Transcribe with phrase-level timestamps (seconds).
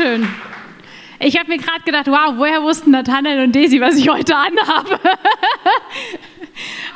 [0.00, 0.26] Dankeschön.
[1.18, 4.98] Ich habe mir gerade gedacht, wow, woher wussten Nathanael und Daisy, was ich heute anhabe?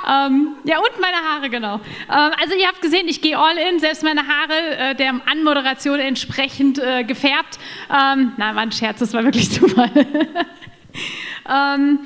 [0.09, 1.75] ähm, ja, und meine Haare, genau.
[1.75, 6.01] Ähm, also ihr habt gesehen, ich gehe all in, selbst meine Haare äh, der Anmoderation
[6.01, 7.59] entsprechend äh, gefärbt.
[7.91, 9.91] Ähm, na, war ein Scherz, das war wirklich Zufall.
[9.95, 11.99] ähm,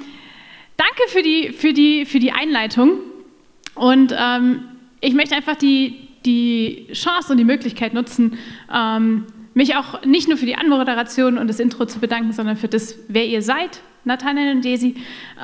[0.76, 2.98] danke für die, für, die, für die Einleitung.
[3.76, 4.64] Und ähm,
[5.00, 8.36] ich möchte einfach die, die Chance und die Möglichkeit nutzen,
[8.74, 9.26] ähm,
[9.58, 12.94] mich auch nicht nur für die Anmoderation und das Intro zu bedanken, sondern für das,
[13.08, 14.94] wer ihr seid, Nathanael und Desi.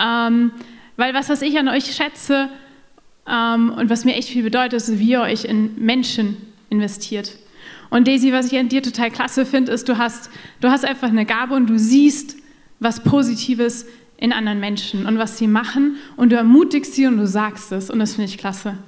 [0.00, 0.52] Ähm,
[0.96, 2.48] weil was, was ich an euch schätze
[3.28, 6.36] ähm, und was mir echt viel bedeutet, ist, wie ihr euch in Menschen
[6.70, 7.36] investiert.
[7.90, 11.08] Und Daisy, was ich an dir total klasse finde, ist, du hast, du hast einfach
[11.08, 12.36] eine Gabe und du siehst
[12.78, 13.84] was Positives
[14.16, 17.90] in anderen Menschen und was sie machen und du ermutigst sie und du sagst es
[17.90, 18.78] und das finde ich klasse.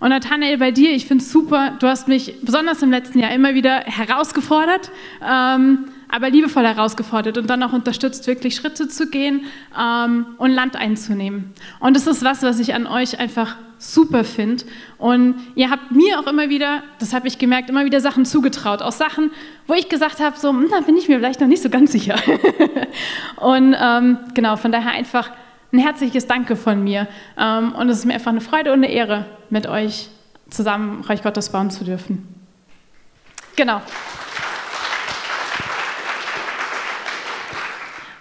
[0.00, 3.32] Und Nathanael, bei dir, ich finde es super, du hast mich besonders im letzten Jahr
[3.32, 4.90] immer wieder herausgefordert,
[5.26, 9.46] ähm, aber liebevoll herausgefordert und dann auch unterstützt, wirklich Schritte zu gehen
[9.78, 11.52] ähm, und Land einzunehmen.
[11.80, 14.64] Und das ist was, was ich an euch einfach super finde.
[14.98, 18.82] Und ihr habt mir auch immer wieder, das habe ich gemerkt, immer wieder Sachen zugetraut.
[18.82, 19.30] Auch Sachen,
[19.66, 21.92] wo ich gesagt habe, so, hm, da bin ich mir vielleicht noch nicht so ganz
[21.92, 22.16] sicher.
[23.36, 25.30] und ähm, genau, von daher einfach
[25.72, 27.08] ein herzliches Danke von mir.
[27.38, 30.08] Ähm, und es ist mir einfach eine Freude und eine Ehre, mit euch
[30.50, 32.26] zusammen Reich Gottes bauen zu dürfen.
[33.56, 33.80] Genau.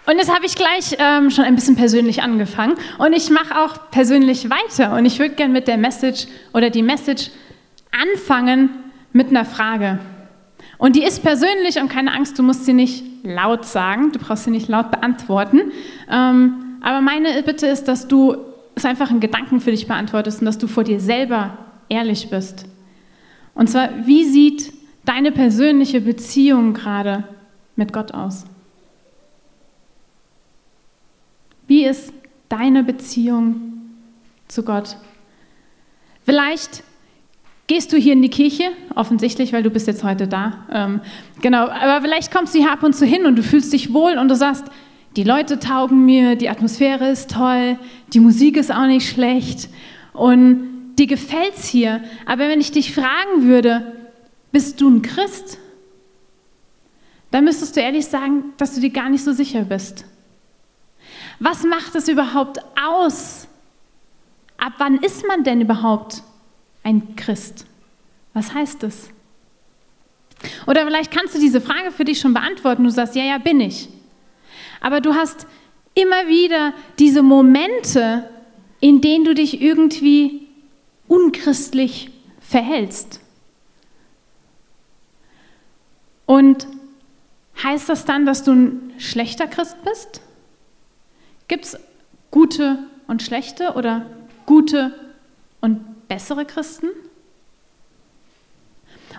[0.07, 3.89] Und jetzt habe ich gleich ähm, schon ein bisschen persönlich angefangen und ich mache auch
[3.89, 7.31] persönlich weiter und ich würde gerne mit der Message oder die Message
[7.91, 8.69] anfangen
[9.13, 9.97] mit einer Frage.
[10.77, 14.43] Und die ist persönlich und keine Angst, du musst sie nicht laut sagen, du brauchst
[14.43, 15.71] sie nicht laut beantworten.
[16.11, 18.37] Ähm, aber meine Bitte ist, dass du
[18.75, 21.57] es einfach in Gedanken für dich beantwortest und dass du vor dir selber
[21.89, 22.67] ehrlich bist.
[23.55, 24.71] Und zwar, wie sieht
[25.03, 27.23] deine persönliche Beziehung gerade
[27.75, 28.45] mit Gott aus?
[31.65, 32.13] Wie ist
[32.49, 33.81] deine Beziehung
[34.47, 34.97] zu Gott?
[36.23, 36.83] Vielleicht
[37.65, 40.65] gehst du hier in die Kirche, offensichtlich, weil du bist jetzt heute da.
[40.71, 41.01] Ähm,
[41.41, 44.19] genau, aber vielleicht kommst du hier ab und zu hin und du fühlst dich wohl
[44.19, 44.65] und du sagst,
[45.15, 47.77] die Leute taugen mir, die Atmosphäre ist toll,
[48.13, 49.69] die Musik ist auch nicht schlecht
[50.13, 52.03] und dir gefällt's hier.
[52.25, 53.93] Aber wenn ich dich fragen würde,
[54.51, 55.57] bist du ein Christ?
[57.31, 60.05] Dann müsstest du ehrlich sagen, dass du dir gar nicht so sicher bist.
[61.39, 63.47] Was macht es überhaupt aus?
[64.57, 66.23] Ab wann ist man denn überhaupt
[66.83, 67.65] ein Christ?
[68.33, 69.09] Was heißt es?
[70.67, 72.83] Oder vielleicht kannst du diese Frage für dich schon beantworten.
[72.83, 73.89] Du sagst, ja, ja, bin ich.
[74.81, 75.47] Aber du hast
[75.93, 78.29] immer wieder diese Momente,
[78.79, 80.47] in denen du dich irgendwie
[81.07, 83.19] unchristlich verhältst.
[86.25, 86.67] Und
[87.63, 90.21] heißt das dann, dass du ein schlechter Christ bist?
[91.47, 91.77] Gibt es
[92.31, 94.05] gute und schlechte oder
[94.45, 94.93] gute
[95.61, 96.87] und bessere Christen?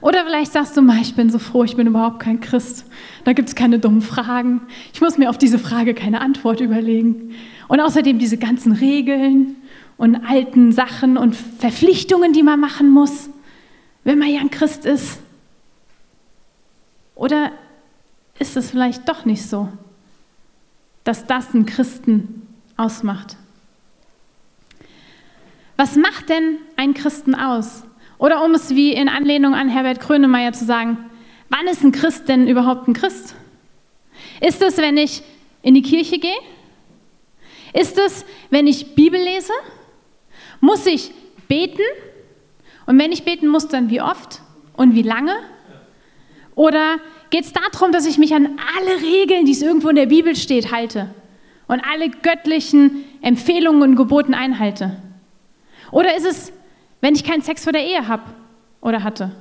[0.01, 2.85] Oder vielleicht sagst du mal, ich bin so froh, ich bin überhaupt kein Christ.
[3.25, 4.63] Da gibt es keine dummen Fragen.
[4.93, 7.35] Ich muss mir auf diese Frage keine Antwort überlegen.
[7.69, 9.57] Und außerdem diese ganzen Regeln
[9.97, 13.31] und alten Sachen und Verpflichtungen, die man machen muss,
[14.05, 15.19] wenn man ja ein Christ ist.
[17.15, 17.51] Oder
[18.39, 19.69] ist es vielleicht doch nicht so?
[21.07, 23.37] dass das einen Christen ausmacht.
[25.77, 27.85] Was macht denn ein Christen aus?
[28.19, 30.99] Oder um es wie in Anlehnung an Herbert Grönemeyer zu sagen,
[31.49, 33.35] wann ist ein Christ denn überhaupt ein Christ?
[34.41, 35.23] Ist es, wenn ich
[35.63, 36.39] in die Kirche gehe?
[37.73, 39.53] Ist es, wenn ich Bibel lese?
[40.61, 41.13] Muss ich
[41.49, 41.83] beten?
[42.87, 44.41] Und wenn ich beten muss, dann wie oft
[44.77, 45.37] und wie lange?
[46.55, 46.97] Oder
[47.31, 50.35] geht es darum, dass ich mich an alle Regeln, die es irgendwo in der Bibel
[50.37, 51.11] steht, halte
[51.69, 54.97] und alle göttlichen Empfehlungen und Geboten einhalte?
[55.91, 56.53] Oder ist es,
[57.01, 58.25] wenn ich keinen Sex vor der Ehe habe
[58.81, 59.33] oder hatte?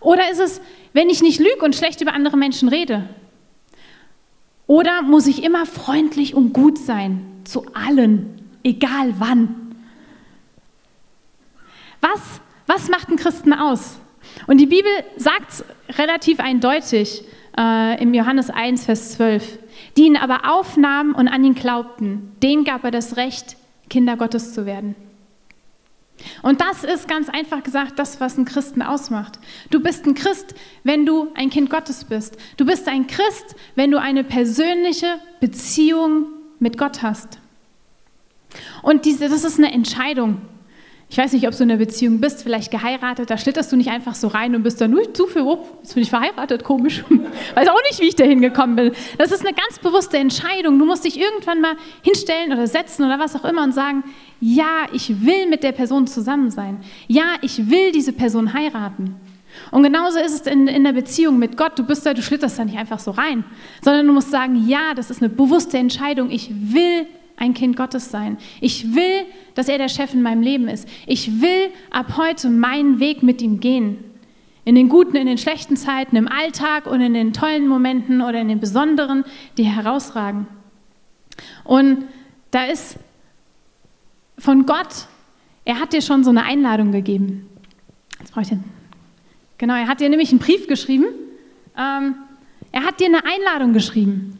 [0.00, 0.60] Oder ist es,
[0.92, 3.08] wenn ich nicht lüge und schlecht über andere Menschen rede?
[4.66, 9.76] Oder muss ich immer freundlich und gut sein zu allen, egal wann?
[12.00, 13.98] Was, was macht einen Christen aus?
[14.46, 15.64] Und die Bibel sagt es
[15.98, 17.24] relativ eindeutig
[17.56, 19.58] äh, im Johannes 1, Vers 12.
[19.96, 23.56] Die ihn aber aufnahmen und an ihn glaubten, denen gab er das Recht,
[23.88, 24.94] Kinder Gottes zu werden.
[26.42, 29.38] Und das ist ganz einfach gesagt das, was einen Christen ausmacht.
[29.70, 32.36] Du bist ein Christ, wenn du ein Kind Gottes bist.
[32.56, 36.26] Du bist ein Christ, wenn du eine persönliche Beziehung
[36.58, 37.38] mit Gott hast.
[38.82, 40.40] Und diese, das ist eine Entscheidung.
[41.08, 43.90] Ich weiß nicht, ob du in einer Beziehung bist, vielleicht geheiratet, da schlitterst du nicht
[43.90, 47.04] einfach so rein und bist dann, nur zu viel, oh, jetzt bin ich verheiratet, komisch.
[47.54, 48.92] weiß auch nicht, wie ich da hingekommen bin.
[49.16, 50.78] Das ist eine ganz bewusste Entscheidung.
[50.80, 54.02] Du musst dich irgendwann mal hinstellen oder setzen oder was auch immer und sagen,
[54.40, 56.78] ja, ich will mit der Person zusammen sein.
[57.06, 59.14] Ja, ich will diese Person heiraten.
[59.70, 61.78] Und genauso ist es in, in der Beziehung mit Gott.
[61.78, 63.44] Du bist da, du schlitterst da nicht einfach so rein,
[63.80, 66.30] sondern du musst sagen, ja, das ist eine bewusste Entscheidung.
[66.30, 67.06] Ich will
[67.36, 68.38] ein Kind Gottes sein.
[68.60, 70.88] Ich will, dass er der Chef in meinem Leben ist.
[71.06, 73.98] Ich will ab heute meinen Weg mit ihm gehen.
[74.64, 78.40] In den guten, in den schlechten Zeiten, im Alltag und in den tollen Momenten oder
[78.40, 79.24] in den besonderen,
[79.58, 80.46] die herausragen.
[81.62, 82.04] Und
[82.50, 82.96] da ist
[84.38, 85.06] von Gott,
[85.64, 87.48] er hat dir schon so eine Einladung gegeben.
[88.18, 88.64] Jetzt brauche ich den.
[89.58, 91.06] Genau, er hat dir nämlich einen Brief geschrieben.
[91.76, 92.14] Ähm,
[92.72, 94.38] er hat dir eine Einladung geschrieben.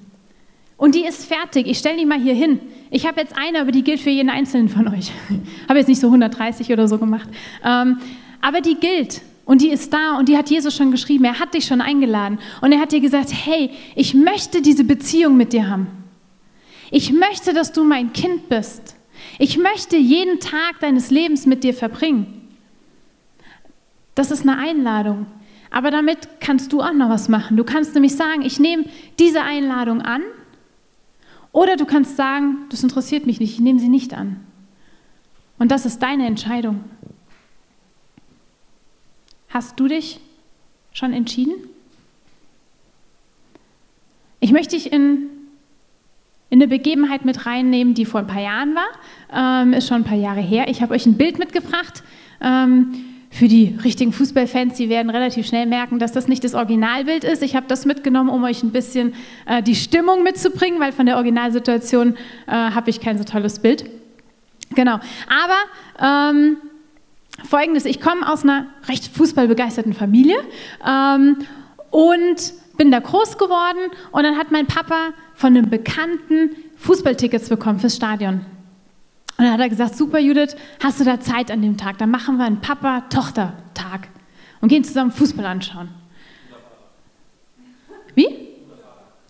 [0.77, 1.67] Und die ist fertig.
[1.67, 2.61] Ich stelle die mal hier hin.
[2.91, 5.11] Ich habe jetzt eine, aber die gilt für jeden Einzelnen von euch.
[5.29, 7.29] Ich habe jetzt nicht so 130 oder so gemacht.
[7.65, 7.99] Ähm,
[8.41, 9.23] aber die gilt.
[9.45, 11.25] Und die ist da und die hat Jesus schon geschrieben.
[11.25, 12.39] Er hat dich schon eingeladen.
[12.61, 15.87] Und er hat dir gesagt, hey, ich möchte diese Beziehung mit dir haben.
[16.91, 18.97] Ich möchte, dass du mein Kind bist.
[19.39, 22.49] Ich möchte jeden Tag deines Lebens mit dir verbringen.
[24.15, 25.27] Das ist eine Einladung.
[25.71, 27.57] Aber damit kannst du auch noch was machen.
[27.57, 28.85] Du kannst nämlich sagen, ich nehme
[29.19, 30.23] diese Einladung an
[31.57, 34.45] oder du kannst sagen, das interessiert mich nicht, ich nehme sie nicht an.
[35.59, 36.85] Und das ist deine Entscheidung.
[39.49, 40.21] Hast du dich
[40.93, 41.55] schon entschieden?
[44.39, 45.31] Ich möchte dich in,
[46.51, 49.63] in eine Begebenheit mit reinnehmen, die vor ein paar Jahren war.
[49.63, 50.69] Ähm, ist schon ein paar Jahre her.
[50.69, 52.03] Ich habe euch ein Bild mitgebracht.
[52.43, 52.93] Ähm,
[53.37, 57.43] für die richtigen Fußballfans, die werden relativ schnell merken, dass das nicht das Originalbild ist.
[57.43, 61.17] Ich habe das mitgenommen, um euch ein bisschen äh, die Stimmung mitzubringen, weil von der
[61.17, 62.17] Originalsituation
[62.47, 63.85] äh, habe ich kein so tolles Bild.
[64.75, 64.99] Genau.
[65.29, 66.57] Aber ähm,
[67.47, 70.37] folgendes: Ich komme aus einer recht fußballbegeisterten Familie
[70.87, 71.37] ähm,
[71.91, 73.91] und bin da groß geworden.
[74.13, 78.47] Und dann hat mein Papa von einem Bekannten Fußballtickets bekommen fürs Stadion.
[79.39, 81.99] Und dann hat er gesagt, super Judith, hast du da Zeit an dem Tag?
[81.99, 84.09] Dann machen wir einen Papa-Tochter-Tag
[84.61, 85.89] und gehen zusammen Fußball anschauen.
[88.15, 88.27] Wie?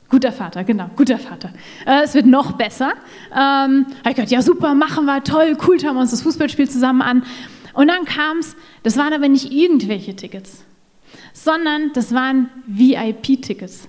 [0.09, 1.51] Guter Vater, genau, guter Vater.
[1.85, 2.93] Äh, es wird noch besser.
[3.33, 6.71] Ähm, habe ich gedacht, ja super, machen wir, toll, cool, schauen wir uns das Fußballspiel
[6.71, 7.25] zusammen an.
[7.75, 10.65] Und dann kam es, das waren aber nicht irgendwelche Tickets,
[11.33, 13.89] sondern das waren VIP-Tickets.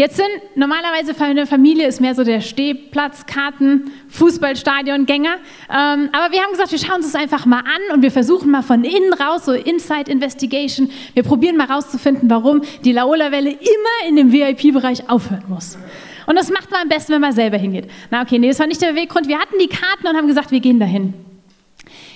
[0.00, 5.34] Jetzt sind normalerweise für eine Familie ist mehr so der Stehplatz, Karten, Fußballstadion, Gänger.
[5.68, 8.50] Ähm, aber wir haben gesagt, wir schauen uns das einfach mal an und wir versuchen
[8.50, 10.90] mal von innen raus, so Inside Investigation.
[11.12, 15.76] Wir probieren mal rauszufinden, warum die Laola-Welle immer in dem VIP-Bereich aufhören muss.
[16.26, 17.90] Und das macht man am besten, wenn man selber hingeht.
[18.10, 19.28] Na okay, nee, das war nicht der Weggrund.
[19.28, 21.12] Wir hatten die Karten und haben gesagt, wir gehen dahin.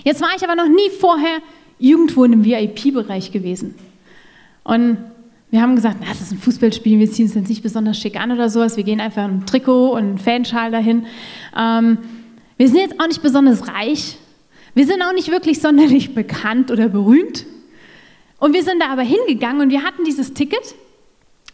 [0.04, 1.36] Jetzt war ich aber noch nie vorher
[1.78, 3.74] irgendwo in einem VIP-Bereich gewesen.
[4.62, 4.96] Und
[5.54, 8.18] wir haben gesagt, na, das ist ein Fußballspiel, wir ziehen es jetzt nicht besonders schick
[8.18, 8.76] an oder sowas.
[8.76, 11.06] Wir gehen einfach im Trikot und einen Fanschal dahin.
[11.56, 11.98] Ähm,
[12.56, 14.16] wir sind jetzt auch nicht besonders reich.
[14.74, 17.46] Wir sind auch nicht wirklich sonderlich bekannt oder berühmt.
[18.40, 20.74] Und wir sind da aber hingegangen und wir hatten dieses Ticket.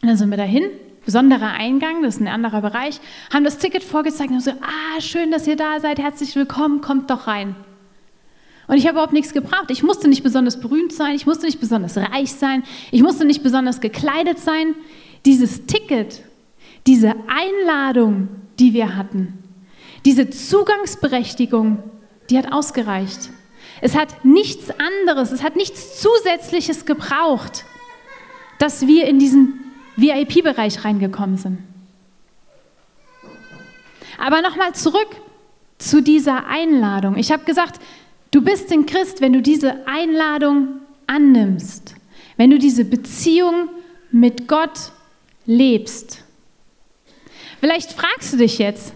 [0.01, 0.65] Und dann sind wir dahin,
[1.05, 5.01] besonderer Eingang, das ist ein anderer Bereich, haben das Ticket vorgezeigt und haben so, ah,
[5.03, 7.55] schön, dass ihr da seid, herzlich willkommen, kommt doch rein.
[8.71, 9.69] Und ich habe überhaupt nichts gebraucht.
[9.71, 12.63] Ich musste nicht besonders berühmt sein, ich musste nicht besonders reich sein,
[12.93, 14.77] ich musste nicht besonders gekleidet sein.
[15.27, 16.23] Dieses Ticket,
[16.87, 18.29] diese Einladung,
[18.61, 19.43] die wir hatten,
[20.05, 21.83] diese Zugangsberechtigung,
[22.31, 23.31] die hat ausgereicht.
[23.81, 27.65] Es hat nichts anderes, es hat nichts Zusätzliches gebraucht,
[28.61, 29.65] dass wir in diesen
[29.97, 31.59] VIP-Bereich reingekommen sind.
[34.17, 35.09] Aber nochmal zurück
[35.79, 37.17] zu dieser Einladung.
[37.17, 37.81] Ich habe gesagt,
[38.31, 41.95] Du bist ein Christ, wenn du diese Einladung annimmst,
[42.37, 43.69] wenn du diese Beziehung
[44.13, 44.93] mit Gott
[45.47, 46.23] lebst.
[47.59, 48.93] Vielleicht fragst du dich jetzt,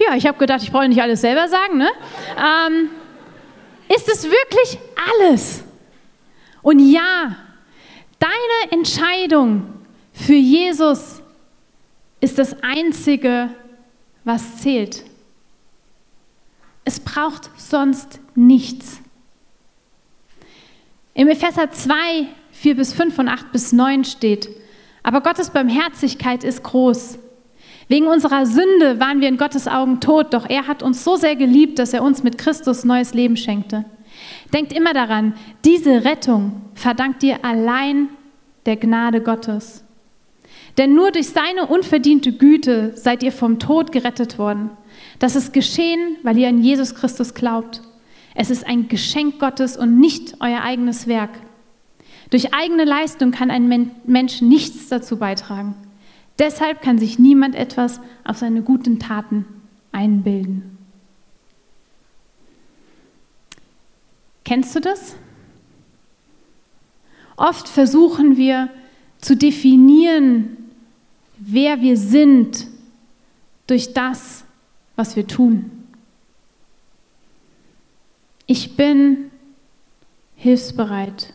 [0.00, 1.76] Ja, ich habe gedacht, ich brauche nicht alles selber sagen.
[1.76, 1.88] Ne?
[2.38, 2.88] Ähm,
[3.94, 4.78] ist es wirklich
[5.12, 5.62] alles?
[6.62, 7.36] Und ja,
[8.18, 9.74] deine Entscheidung
[10.12, 11.20] für Jesus
[12.20, 13.50] ist das Einzige,
[14.24, 15.04] was zählt.
[16.84, 19.00] Es braucht sonst nichts.
[21.12, 24.48] Im Epheser 2, 4 bis 5 und 8 bis 9 steht,
[25.02, 27.18] aber Gottes Barmherzigkeit ist groß.
[27.90, 31.34] Wegen unserer Sünde waren wir in Gottes Augen tot, doch er hat uns so sehr
[31.34, 33.84] geliebt, dass er uns mit Christus neues Leben schenkte.
[34.54, 38.08] Denkt immer daran, diese Rettung verdankt dir allein
[38.64, 39.82] der Gnade Gottes.
[40.78, 44.70] Denn nur durch seine unverdiente Güte seid ihr vom Tod gerettet worden.
[45.18, 47.82] Das ist geschehen, weil ihr an Jesus Christus glaubt.
[48.36, 51.30] Es ist ein Geschenk Gottes und nicht euer eigenes Werk.
[52.30, 55.74] Durch eigene Leistung kann ein Mensch nichts dazu beitragen.
[56.40, 59.44] Deshalb kann sich niemand etwas auf seine guten Taten
[59.92, 60.78] einbilden.
[64.42, 65.16] Kennst du das?
[67.36, 68.70] Oft versuchen wir
[69.20, 70.56] zu definieren,
[71.36, 72.66] wer wir sind
[73.66, 74.44] durch das,
[74.96, 75.70] was wir tun.
[78.46, 79.30] Ich bin
[80.36, 81.34] hilfsbereit,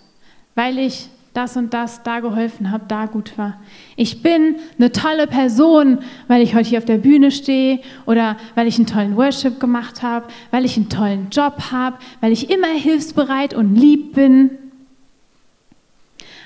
[0.56, 3.60] weil ich das und das da geholfen habe, da gut war.
[3.96, 8.68] Ich bin eine tolle Person, weil ich heute hier auf der Bühne stehe oder weil
[8.68, 12.70] ich einen tollen Worship gemacht habe, weil ich einen tollen Job habe, weil ich immer
[12.70, 14.52] hilfsbereit und lieb bin.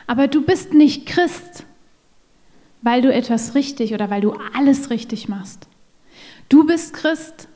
[0.07, 1.63] Aber du bist nicht Christ,
[2.81, 5.67] weil du etwas richtig oder weil du alles richtig machst.
[6.49, 7.47] Du bist Christ,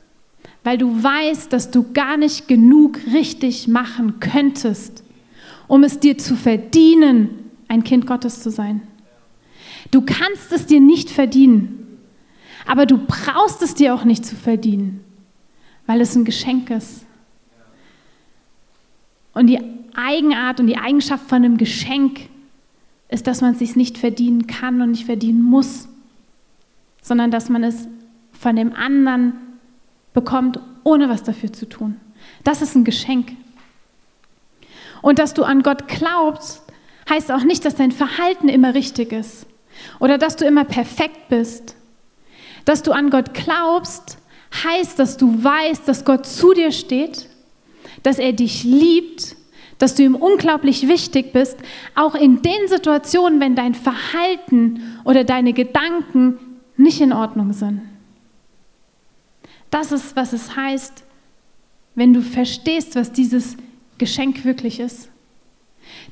[0.62, 5.03] weil du weißt, dass du gar nicht genug richtig machen könntest
[5.68, 8.82] um es dir zu verdienen, ein Kind Gottes zu sein.
[9.90, 11.98] Du kannst es dir nicht verdienen,
[12.66, 15.04] aber du brauchst es dir auch nicht zu verdienen,
[15.86, 17.04] weil es ein Geschenk ist.
[19.34, 19.60] Und die
[19.94, 22.28] Eigenart und die Eigenschaft von einem Geschenk
[23.08, 25.88] ist, dass man es sich nicht verdienen kann und nicht verdienen muss,
[27.02, 27.86] sondern dass man es
[28.32, 29.34] von dem anderen
[30.12, 31.96] bekommt, ohne was dafür zu tun.
[32.42, 33.32] Das ist ein Geschenk.
[35.04, 36.62] Und dass du an Gott glaubst,
[37.10, 39.44] heißt auch nicht, dass dein Verhalten immer richtig ist
[40.00, 41.76] oder dass du immer perfekt bist.
[42.64, 44.16] Dass du an Gott glaubst,
[44.64, 47.28] heißt, dass du weißt, dass Gott zu dir steht,
[48.02, 49.36] dass er dich liebt,
[49.76, 51.58] dass du ihm unglaublich wichtig bist,
[51.94, 56.38] auch in den Situationen, wenn dein Verhalten oder deine Gedanken
[56.78, 57.82] nicht in Ordnung sind.
[59.70, 61.04] Das ist, was es heißt,
[61.94, 63.58] wenn du verstehst, was dieses
[63.98, 65.08] Geschenk wirklich ist.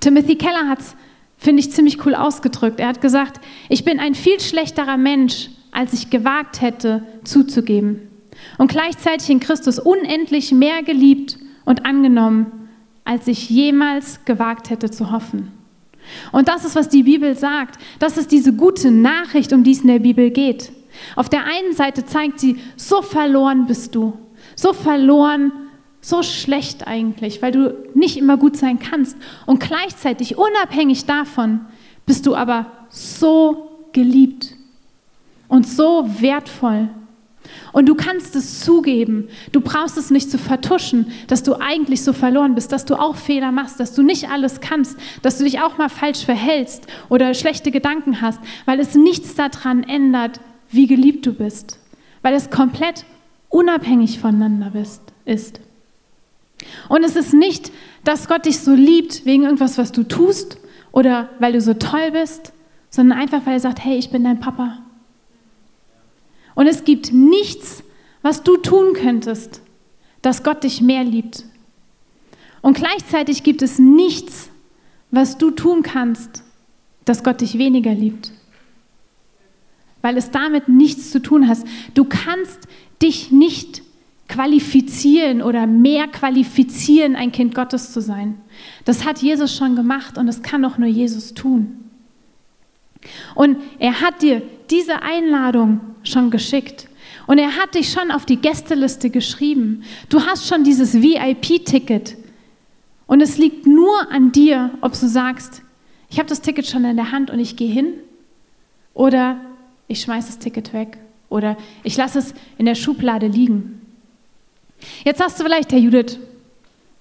[0.00, 0.96] Timothy Keller hat es,
[1.38, 2.80] finde ich, ziemlich cool ausgedrückt.
[2.80, 8.08] Er hat gesagt, ich bin ein viel schlechterer Mensch, als ich gewagt hätte zuzugeben.
[8.58, 12.68] Und gleichzeitig in Christus unendlich mehr geliebt und angenommen,
[13.04, 15.50] als ich jemals gewagt hätte zu hoffen.
[16.32, 17.78] Und das ist, was die Bibel sagt.
[17.98, 20.72] Das ist diese gute Nachricht, um die es in der Bibel geht.
[21.16, 24.18] Auf der einen Seite zeigt sie, so verloren bist du,
[24.56, 25.52] so verloren
[26.02, 29.16] so schlecht eigentlich, weil du nicht immer gut sein kannst.
[29.46, 31.60] Und gleichzeitig, unabhängig davon,
[32.04, 34.54] bist du aber so geliebt
[35.48, 36.88] und so wertvoll.
[37.72, 39.28] Und du kannst es zugeben.
[39.52, 43.16] Du brauchst es nicht zu vertuschen, dass du eigentlich so verloren bist, dass du auch
[43.16, 47.34] Fehler machst, dass du nicht alles kannst, dass du dich auch mal falsch verhältst oder
[47.34, 50.40] schlechte Gedanken hast, weil es nichts daran ändert,
[50.70, 51.78] wie geliebt du bist,
[52.22, 53.04] weil es komplett
[53.48, 54.72] unabhängig voneinander
[55.24, 55.60] ist.
[56.88, 57.72] Und es ist nicht,
[58.04, 60.58] dass Gott dich so liebt wegen irgendwas, was du tust
[60.92, 62.52] oder weil du so toll bist,
[62.90, 64.78] sondern einfach, weil er sagt, hey, ich bin dein Papa.
[66.54, 67.82] Und es gibt nichts,
[68.20, 69.62] was du tun könntest,
[70.20, 71.44] dass Gott dich mehr liebt.
[72.60, 74.50] Und gleichzeitig gibt es nichts,
[75.10, 76.44] was du tun kannst,
[77.04, 78.32] dass Gott dich weniger liebt.
[80.00, 81.58] Weil es damit nichts zu tun hat.
[81.94, 82.68] Du kannst
[83.00, 83.81] dich nicht
[84.32, 88.38] qualifizieren oder mehr qualifizieren, ein Kind Gottes zu sein.
[88.86, 91.90] Das hat Jesus schon gemacht und das kann auch nur Jesus tun.
[93.34, 96.88] Und er hat dir diese Einladung schon geschickt.
[97.26, 99.84] Und er hat dich schon auf die Gästeliste geschrieben.
[100.08, 102.16] Du hast schon dieses VIP-Ticket.
[103.06, 105.62] Und es liegt nur an dir, ob du sagst,
[106.08, 107.92] ich habe das Ticket schon in der Hand und ich gehe hin.
[108.94, 109.36] Oder
[109.88, 110.96] ich schmeiße das Ticket weg.
[111.28, 113.81] Oder ich lasse es in der Schublade liegen.
[115.04, 116.18] Jetzt hast du vielleicht, Herr Judith,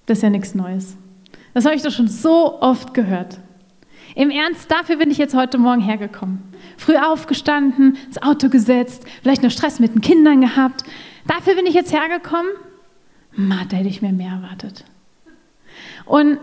[0.06, 0.96] das ist ja nichts Neues.
[1.54, 3.38] Das habe ich doch schon so oft gehört.
[4.14, 6.42] Im Ernst, dafür bin ich jetzt heute Morgen hergekommen.
[6.76, 10.84] Früh aufgestanden, ins Auto gesetzt, vielleicht noch Stress mit den Kindern gehabt.
[11.26, 12.50] Dafür bin ich jetzt hergekommen.
[13.34, 14.84] Ma, da hätte ich mir mehr erwartet.
[16.04, 16.38] Und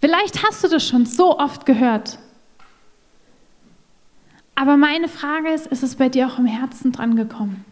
[0.00, 2.18] vielleicht hast du das schon so oft gehört.
[4.54, 7.64] Aber meine Frage ist, ist es bei dir auch im Herzen dran gekommen?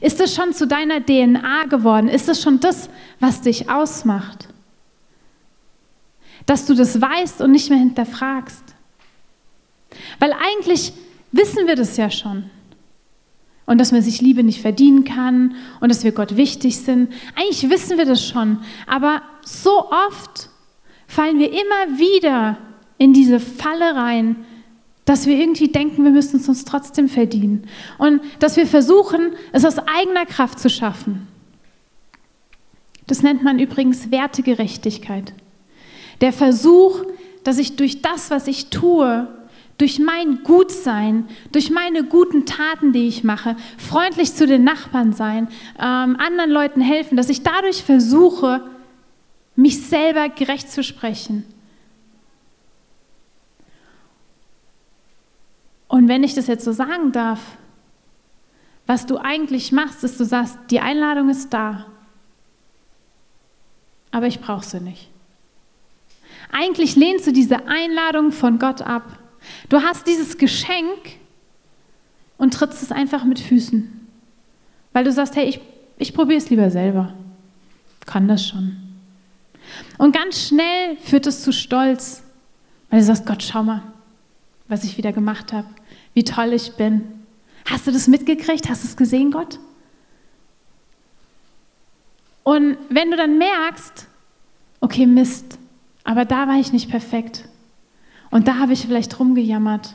[0.00, 2.08] Ist es schon zu deiner DNA geworden?
[2.08, 2.88] Ist es schon das,
[3.20, 4.48] was dich ausmacht?
[6.44, 8.62] Dass du das weißt und nicht mehr hinterfragst.
[10.18, 10.92] Weil eigentlich
[11.32, 12.50] wissen wir das ja schon.
[13.66, 17.12] und dass man sich Liebe nicht verdienen kann und dass wir Gott wichtig sind.
[17.34, 20.50] Eigentlich wissen wir das schon, aber so oft
[21.08, 22.58] fallen wir immer wieder
[22.98, 24.45] in diese Falle rein,
[25.06, 29.64] dass wir irgendwie denken, wir müssen es uns trotzdem verdienen und dass wir versuchen, es
[29.64, 31.28] aus eigener Kraft zu schaffen.
[33.06, 35.32] Das nennt man übrigens Wertegerechtigkeit.
[36.20, 37.02] Der Versuch,
[37.44, 39.28] dass ich durch das, was ich tue,
[39.78, 45.48] durch mein Gutsein, durch meine guten Taten, die ich mache, freundlich zu den Nachbarn sein,
[45.78, 48.62] ähm, anderen Leuten helfen, dass ich dadurch versuche,
[49.54, 51.44] mich selber gerecht zu sprechen.
[56.06, 57.40] Und wenn ich das jetzt so sagen darf,
[58.86, 61.86] was du eigentlich machst, ist, du sagst, die Einladung ist da,
[64.12, 65.08] aber ich brauche sie nicht.
[66.52, 69.18] Eigentlich lehnst du diese Einladung von Gott ab.
[69.68, 71.16] Du hast dieses Geschenk
[72.38, 74.06] und trittst es einfach mit Füßen,
[74.92, 75.58] weil du sagst, hey, ich,
[75.98, 77.14] ich probiere es lieber selber.
[78.06, 78.76] Kann das schon.
[79.98, 82.22] Und ganz schnell führt es zu Stolz,
[82.90, 83.82] weil du sagst, Gott, schau mal,
[84.68, 85.66] was ich wieder gemacht habe,
[86.16, 87.02] wie toll ich bin.
[87.66, 88.70] Hast du das mitgekriegt?
[88.70, 89.58] Hast du es gesehen, Gott?
[92.42, 94.06] Und wenn du dann merkst,
[94.80, 95.58] okay, Mist,
[96.04, 97.46] aber da war ich nicht perfekt.
[98.30, 99.94] Und da habe ich vielleicht rumgejammert.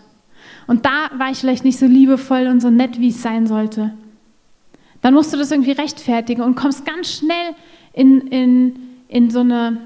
[0.67, 3.91] Und da war ich vielleicht nicht so liebevoll und so nett, wie es sein sollte.
[5.01, 7.55] Dann musst du das irgendwie rechtfertigen und kommst ganz schnell
[7.93, 9.77] in, in, in so eine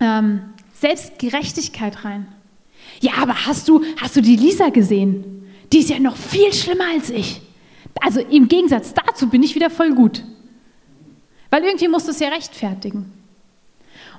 [0.00, 0.40] ähm,
[0.72, 2.28] Selbstgerechtigkeit rein.
[3.00, 5.36] Ja, aber hast du, hast du die Lisa gesehen?
[5.72, 7.40] Die ist ja noch viel schlimmer als ich.
[8.00, 10.22] Also im Gegensatz dazu bin ich wieder voll gut.
[11.50, 13.12] Weil irgendwie musst du es ja rechtfertigen.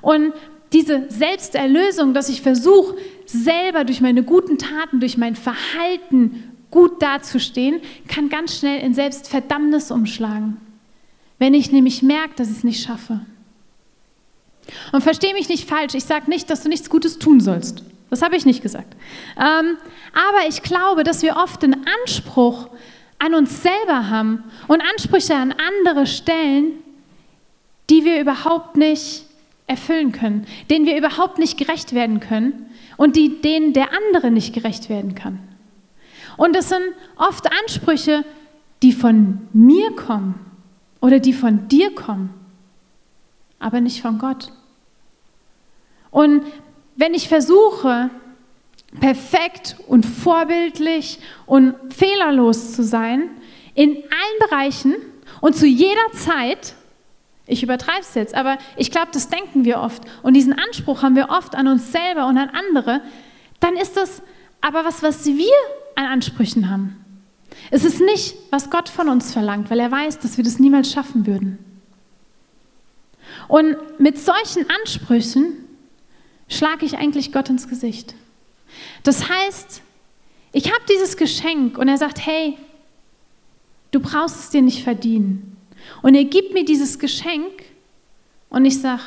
[0.02, 0.32] Und
[0.72, 2.96] diese Selbsterlösung, dass ich versuche,
[3.26, 9.90] selber durch meine guten Taten, durch mein Verhalten gut dazustehen, kann ganz schnell in Selbstverdammnis
[9.90, 10.58] umschlagen.
[11.38, 13.20] Wenn ich nämlich merke, dass ich es nicht schaffe.
[14.92, 17.82] Und verstehe mich nicht falsch, ich sage nicht, dass du nichts Gutes tun sollst.
[18.10, 18.94] Das habe ich nicht gesagt.
[19.36, 19.76] Ähm,
[20.12, 22.68] aber ich glaube, dass wir oft einen Anspruch
[23.18, 26.72] an uns selber haben und Ansprüche an andere stellen,
[27.90, 29.24] die wir überhaupt nicht
[29.66, 32.66] erfüllen können, denen wir überhaupt nicht gerecht werden können
[32.96, 35.40] und die, denen der andere nicht gerecht werden kann.
[36.36, 36.82] Und das sind
[37.16, 38.24] oft Ansprüche,
[38.82, 40.34] die von mir kommen
[41.00, 42.32] oder die von dir kommen,
[43.58, 44.52] aber nicht von Gott.
[46.10, 46.42] Und
[46.98, 48.10] wenn ich versuche,
[49.00, 53.30] perfekt und vorbildlich und fehlerlos zu sein,
[53.74, 54.96] in allen Bereichen
[55.40, 56.74] und zu jeder Zeit,
[57.46, 60.02] ich übertreibe es jetzt, aber ich glaube, das denken wir oft.
[60.22, 63.00] Und diesen Anspruch haben wir oft an uns selber und an andere.
[63.60, 64.20] Dann ist das
[64.60, 65.54] aber was, was wir
[65.94, 66.96] an Ansprüchen haben.
[67.70, 70.90] Es ist nicht, was Gott von uns verlangt, weil er weiß, dass wir das niemals
[70.90, 71.58] schaffen würden.
[73.46, 75.67] Und mit solchen Ansprüchen
[76.48, 78.14] schlage ich eigentlich Gott ins Gesicht.
[79.02, 79.82] Das heißt,
[80.52, 82.56] ich habe dieses Geschenk und er sagt, hey,
[83.90, 85.56] du brauchst es dir nicht verdienen.
[86.02, 87.62] Und er gibt mir dieses Geschenk
[88.50, 89.02] und ich sage,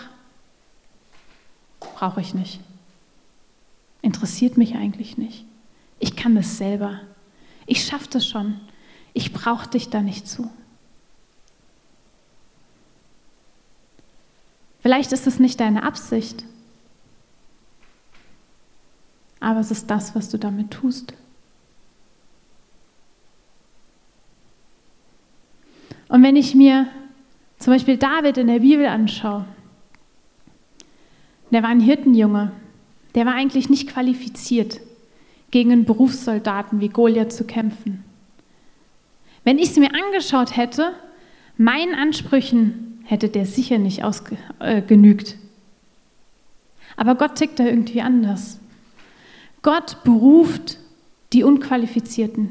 [2.01, 2.59] brauche ich nicht.
[4.01, 5.45] Interessiert mich eigentlich nicht.
[5.99, 7.01] Ich kann das selber.
[7.67, 8.59] Ich schaffe das schon.
[9.13, 10.49] Ich brauche dich da nicht zu.
[14.81, 16.43] Vielleicht ist es nicht deine Absicht,
[19.41, 21.13] aber es ist das, was du damit tust.
[26.07, 26.87] Und wenn ich mir
[27.57, 29.45] zum Beispiel David in der Bibel anschaue,
[31.51, 32.51] der war ein Hirtenjunge,
[33.15, 34.79] der war eigentlich nicht qualifiziert,
[35.51, 38.03] gegen einen Berufssoldaten wie Goliath zu kämpfen.
[39.43, 40.93] Wenn ich es mir angeschaut hätte,
[41.57, 45.31] meinen Ansprüchen hätte der sicher nicht ausgenügt.
[45.31, 45.35] Äh,
[46.95, 48.60] Aber Gott tickt da irgendwie anders.
[49.61, 50.77] Gott beruft
[51.33, 52.49] die Unqualifizierten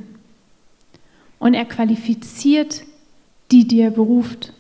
[1.38, 2.85] und er qualifiziert
[3.51, 4.53] die dir beruft.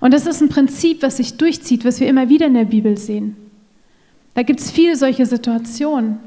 [0.00, 2.96] Und das ist ein Prinzip, was sich durchzieht, was wir immer wieder in der Bibel
[2.96, 3.36] sehen.
[4.34, 6.18] Da gibt es viele solche Situationen.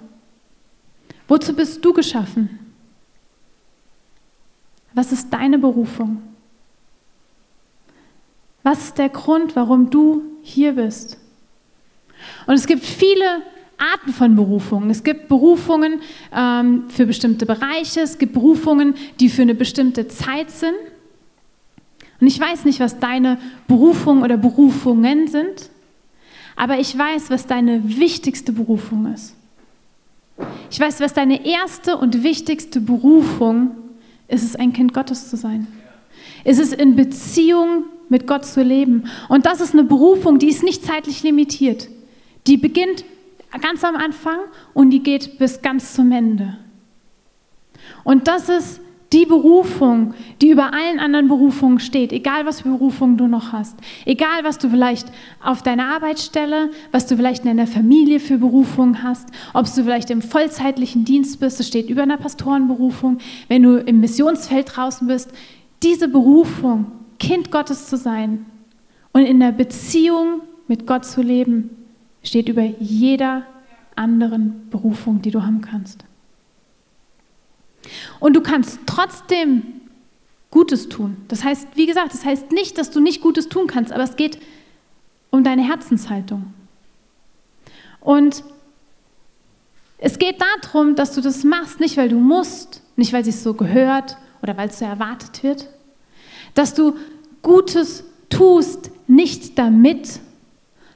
[1.27, 2.59] Wozu bist du geschaffen?
[4.93, 6.21] Was ist deine Berufung?
[8.63, 11.17] Was ist der Grund, warum du hier bist?
[12.47, 13.41] Und es gibt viele
[13.77, 14.89] Arten von Berufungen.
[14.89, 16.01] Es gibt Berufungen
[16.35, 20.75] ähm, für bestimmte Bereiche, es gibt Berufungen, die für eine bestimmte Zeit sind.
[22.19, 23.37] Und ich weiß nicht, was deine
[23.67, 25.69] Berufung oder Berufungen sind,
[26.55, 29.35] aber ich weiß, was deine wichtigste Berufung ist.
[30.71, 33.71] Ich weiß, was deine erste und wichtigste Berufung
[34.27, 35.67] ist es, ein Kind Gottes zu sein.
[36.43, 39.09] Ist es in Beziehung mit Gott zu leben.
[39.29, 41.89] Und das ist eine Berufung, die ist nicht zeitlich limitiert.
[42.47, 43.03] Die beginnt
[43.61, 44.39] ganz am Anfang
[44.73, 46.57] und die geht bis ganz zum Ende.
[48.03, 48.81] Und das ist
[49.13, 53.77] die Berufung, die über allen anderen Berufungen steht, egal was für Berufungen du noch hast,
[54.05, 55.07] egal was du vielleicht
[55.41, 60.09] auf deiner Arbeitsstelle, was du vielleicht in deiner Familie für Berufungen hast, ob du vielleicht
[60.09, 65.31] im vollzeitlichen Dienst bist, das steht über einer Pastorenberufung, wenn du im Missionsfeld draußen bist,
[65.83, 68.45] diese Berufung, Kind Gottes zu sein
[69.13, 71.76] und in der Beziehung mit Gott zu leben,
[72.27, 73.43] steht über jeder
[73.95, 76.03] anderen Berufung, die du haben kannst.
[78.19, 79.63] Und du kannst trotzdem
[80.51, 81.17] Gutes tun.
[81.27, 84.15] Das heißt, wie gesagt, das heißt nicht, dass du nicht Gutes tun kannst, aber es
[84.15, 84.39] geht
[85.29, 86.53] um deine Herzenshaltung.
[87.99, 88.43] Und
[89.97, 93.53] es geht darum, dass du das machst, nicht weil du musst, nicht weil es so
[93.53, 95.67] gehört oder weil es so erwartet wird,
[96.53, 96.95] dass du
[97.41, 100.19] Gutes tust, nicht damit,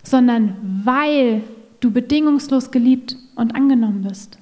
[0.03, 1.43] sondern weil
[1.79, 4.37] du bedingungslos geliebt und angenommen bist.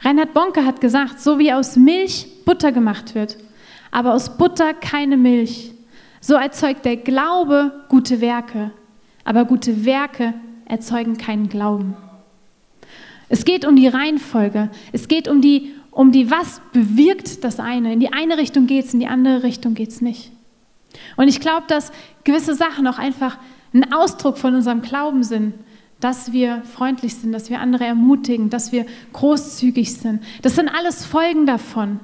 [0.00, 3.36] Reinhard Bonke hat gesagt, so wie aus Milch Butter gemacht wird,
[3.90, 5.72] aber aus Butter keine Milch,
[6.20, 8.70] so erzeugt der Glaube gute Werke,
[9.24, 11.96] aber gute Werke erzeugen keinen Glauben.
[13.28, 17.92] Es geht um die Reihenfolge, es geht um die, um die, was bewirkt das eine.
[17.92, 20.32] In die eine Richtung geht es, in die andere Richtung geht es nicht.
[21.16, 21.92] Und ich glaube, dass
[22.24, 23.38] gewisse Sachen auch einfach
[23.72, 25.54] ein Ausdruck von unserem Glauben sind
[26.00, 30.22] dass wir freundlich sind, dass wir andere ermutigen, dass wir großzügig sind.
[30.42, 32.00] Das sind alles Folgen davon.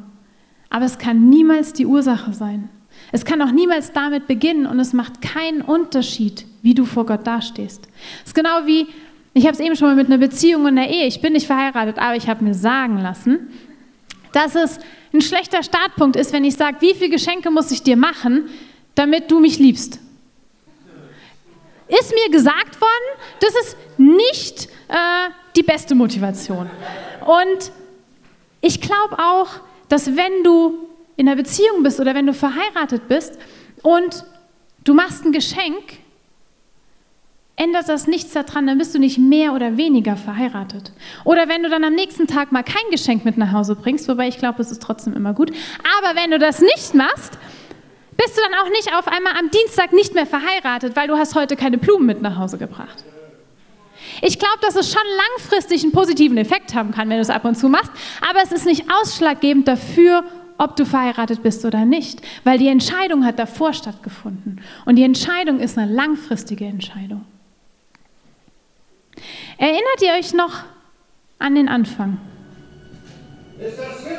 [0.68, 2.68] Aber es kann niemals die Ursache sein.
[3.12, 7.26] Es kann auch niemals damit beginnen und es macht keinen Unterschied, wie du vor Gott
[7.26, 7.88] dastehst.
[8.22, 8.86] Es ist genau wie,
[9.32, 11.46] ich habe es eben schon mal mit einer Beziehung und einer Ehe, ich bin nicht
[11.46, 13.48] verheiratet, aber ich habe mir sagen lassen,
[14.32, 14.80] dass es
[15.14, 18.46] ein schlechter Startpunkt ist, wenn ich sage, wie viele Geschenke muss ich dir machen,
[18.94, 20.00] damit du mich liebst.
[21.88, 26.68] Ist mir gesagt worden, das ist nicht äh, die beste Motivation.
[27.24, 27.72] Und
[28.60, 29.48] ich glaube auch,
[29.88, 33.38] dass wenn du in einer Beziehung bist oder wenn du verheiratet bist
[33.82, 34.24] und
[34.84, 35.98] du machst ein Geschenk,
[37.56, 40.92] ändert das nichts daran, dann bist du nicht mehr oder weniger verheiratet.
[41.24, 44.28] Oder wenn du dann am nächsten Tag mal kein Geschenk mit nach Hause bringst, wobei
[44.28, 45.50] ich glaube, es ist trotzdem immer gut,
[45.98, 47.38] aber wenn du das nicht machst,
[48.16, 51.34] bist du dann auch nicht auf einmal am Dienstag nicht mehr verheiratet, weil du hast
[51.34, 53.04] heute keine Blumen mit nach Hause gebracht.
[54.22, 55.02] Ich glaube, dass es schon
[55.36, 57.90] langfristig einen positiven Effekt haben kann, wenn du es ab und zu machst,
[58.28, 60.24] aber es ist nicht ausschlaggebend dafür,
[60.58, 65.60] ob du verheiratet bist oder nicht, weil die Entscheidung hat davor stattgefunden und die Entscheidung
[65.60, 67.24] ist eine langfristige Entscheidung.
[69.58, 70.64] Erinnert ihr euch noch
[71.38, 72.18] an den Anfang?
[73.58, 74.15] Ist das wirklich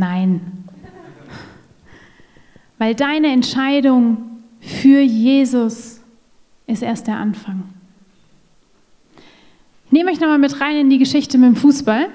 [0.00, 0.64] Nein.
[2.78, 6.00] Weil deine Entscheidung für Jesus
[6.66, 7.64] ist erst der Anfang.
[9.84, 12.06] Ich nehme euch nochmal mit rein in die Geschichte mit dem Fußball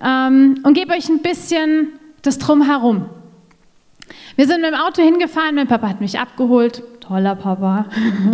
[0.00, 1.88] ähm, und gebe euch ein bisschen
[2.22, 3.06] das Drumherum.
[4.36, 7.86] Wir sind mit dem Auto hingefahren, mein Papa hat mich abgeholt, toller Papa.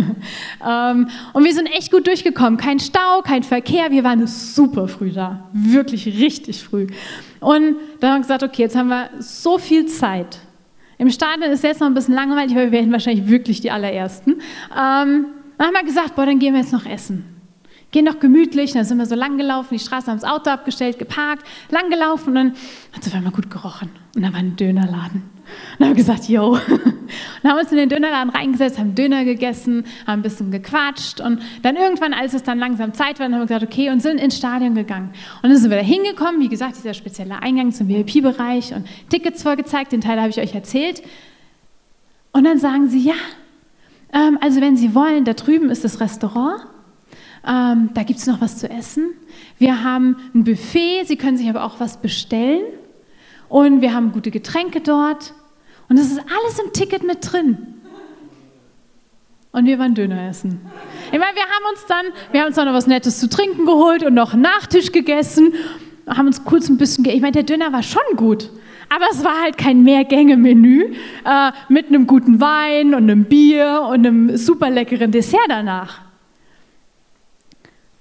[0.67, 2.57] ähm, und wir sind echt gut durchgekommen.
[2.57, 3.91] Kein Stau, kein Verkehr.
[3.91, 5.49] Wir waren super früh da.
[5.53, 6.87] Wirklich richtig früh.
[7.39, 10.39] Und dann haben wir gesagt, okay, jetzt haben wir so viel Zeit.
[10.97, 14.33] Im Stadion ist jetzt noch ein bisschen langweilig, weil wir werden wahrscheinlich wirklich die allerersten.
[14.71, 15.25] Ähm,
[15.57, 17.30] dann haben wir gesagt, boah, dann gehen wir jetzt noch essen.
[17.91, 20.97] Gehen doch gemütlich, dann sind wir so lang gelaufen, die Straße haben das Auto abgestellt,
[20.97, 22.53] geparkt, lang gelaufen und dann
[22.93, 23.89] hat es auf einmal gut gerochen.
[24.15, 25.23] Und da war ein Dönerladen.
[25.23, 26.57] Und dann haben wir gesagt, yo.
[27.43, 31.41] Und haben uns in den Dönerladen reingesetzt, haben Döner gegessen, haben ein bisschen gequatscht und
[31.61, 34.37] dann irgendwann, als es dann langsam Zeit war, haben wir gesagt, okay, und sind ins
[34.37, 35.09] Stadion gegangen.
[35.41, 39.43] Und dann sind wir da hingekommen, wie gesagt, dieser spezielle Eingang zum VIP-Bereich und Tickets
[39.43, 41.01] vorgezeigt, den Teil habe ich euch erzählt.
[42.31, 43.15] Und dann sagen sie, ja,
[44.13, 46.61] ähm, also wenn Sie wollen, da drüben ist das Restaurant,
[47.47, 49.11] ähm, da gibt es noch was zu essen.
[49.57, 52.63] Wir haben ein Buffet, Sie können sich aber auch was bestellen.
[53.49, 55.33] Und wir haben gute Getränke dort.
[55.89, 57.57] Und das ist alles im Ticket mit drin.
[59.51, 60.61] Und wir waren Döner essen.
[61.11, 63.65] Ich meine, wir haben uns dann, wir haben uns dann noch was Nettes zu trinken
[63.65, 65.53] geholt und noch einen Nachtisch gegessen,
[66.07, 68.49] haben uns kurz ein bisschen, ich meine, der Döner war schon gut,
[68.87, 70.93] aber es war halt kein Mehrgänge-Menü
[71.25, 76.10] äh, mit einem guten Wein und einem Bier und einem super leckeren Dessert danach.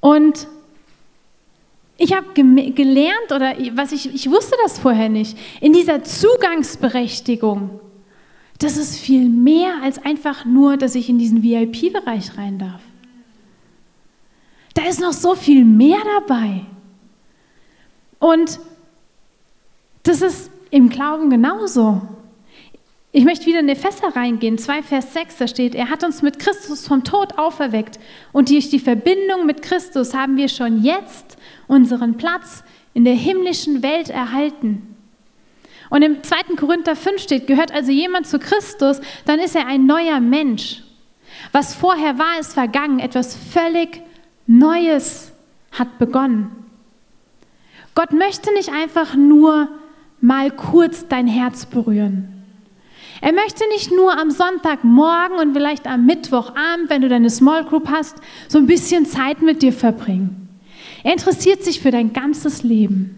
[0.01, 0.49] Und
[1.99, 7.79] ich habe gelernt oder was ich, ich wusste das vorher nicht, in dieser Zugangsberechtigung,
[8.59, 12.81] das ist viel mehr als einfach nur, dass ich in diesen VIP-Bereich rein darf.
[14.75, 16.65] Da ist noch so viel mehr dabei.
[18.19, 18.61] Und
[20.03, 22.03] das ist im Glauben genauso.
[23.12, 26.38] Ich möchte wieder in Epheser reingehen, 2 Vers 6, da steht, er hat uns mit
[26.38, 27.99] Christus vom Tod auferweckt
[28.31, 32.62] und durch die Verbindung mit Christus haben wir schon jetzt unseren Platz
[32.94, 34.94] in der himmlischen Welt erhalten.
[35.90, 36.55] Und im 2.
[36.57, 40.85] Korinther 5 steht, gehört also jemand zu Christus, dann ist er ein neuer Mensch.
[41.51, 44.03] Was vorher war, ist vergangen, etwas völlig
[44.46, 45.33] Neues
[45.73, 46.53] hat begonnen.
[47.96, 49.68] Gott möchte nicht einfach nur
[50.20, 52.39] mal kurz dein Herz berühren.
[53.21, 57.89] Er möchte nicht nur am Sonntagmorgen und vielleicht am Mittwochabend, wenn du deine Small Group
[57.91, 58.17] hast,
[58.49, 60.49] so ein bisschen Zeit mit dir verbringen.
[61.03, 63.17] Er interessiert sich für dein ganzes Leben.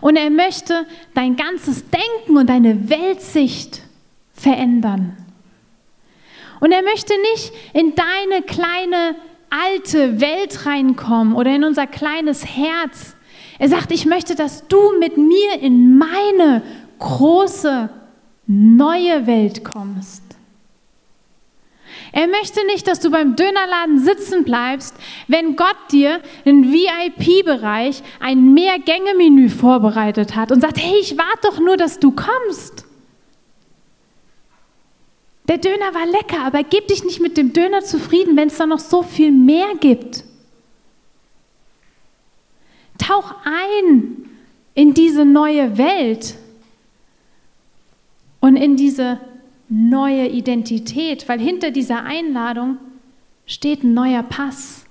[0.00, 3.82] Und er möchte dein ganzes Denken und deine Weltsicht
[4.32, 5.16] verändern.
[6.60, 9.16] Und er möchte nicht in deine kleine
[9.50, 13.14] alte Welt reinkommen oder in unser kleines Herz.
[13.58, 16.62] Er sagt, ich möchte, dass du mit mir in meine
[16.98, 17.90] große
[18.48, 20.22] neue Welt kommst.
[22.12, 24.94] Er möchte nicht, dass du beim Dönerladen sitzen bleibst,
[25.28, 31.60] wenn Gott dir einen VIP-Bereich, ein Mehrgänge-Menü vorbereitet hat und sagt, hey, ich warte doch
[31.60, 32.86] nur, dass du kommst.
[35.48, 38.66] Der Döner war lecker, aber gib dich nicht mit dem Döner zufrieden, wenn es da
[38.66, 40.24] noch so viel mehr gibt.
[42.98, 44.28] Tauch ein
[44.74, 46.34] in diese neue Welt
[48.40, 49.18] und in diese
[49.68, 52.78] neue Identität, weil hinter dieser Einladung
[53.46, 54.84] steht ein neuer Pass,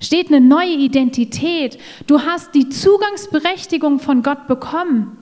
[0.00, 1.78] steht eine neue Identität.
[2.06, 5.16] Du hast die Zugangsberechtigung von Gott bekommen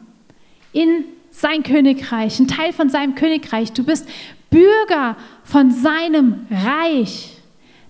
[0.72, 3.72] in sein Königreich, ein Teil von seinem Königreich.
[3.72, 4.08] Du bist
[4.50, 7.36] Bürger von seinem Reich.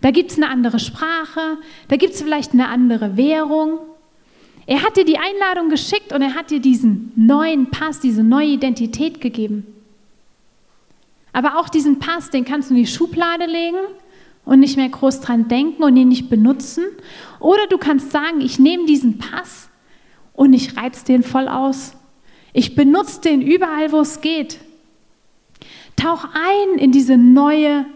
[0.01, 3.79] Da gibt es eine andere Sprache, da gibt es vielleicht eine andere Währung.
[4.67, 8.49] Er hat dir die Einladung geschickt und er hat dir diesen neuen Pass, diese neue
[8.49, 9.67] Identität gegeben.
[11.33, 13.79] Aber auch diesen Pass, den kannst du in die Schublade legen
[14.45, 16.85] und nicht mehr groß dran denken und ihn nicht benutzen.
[17.41, 19.69] Oder du kannst sagen, ich nehme diesen Pass
[20.35, 21.95] und ich reiz den voll aus.
[22.53, 24.59] Ich benutze den überall, wo es geht.
[25.97, 27.87] Tauch ein in diese neue